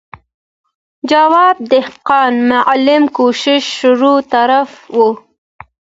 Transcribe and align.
جواب، 1.09 1.55
دهقان، 1.71 2.33
معلم، 2.49 3.03
کوشش، 3.15 3.63
شروع، 3.79 4.21
طرف 4.33 4.71
او... 4.93 5.05